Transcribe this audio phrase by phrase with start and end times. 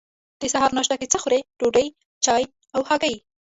[0.39, 1.87] د سهار ناشته کی څه خورئ؟ ډوډۍ،
[2.25, 2.43] چای
[2.75, 3.15] او هګۍ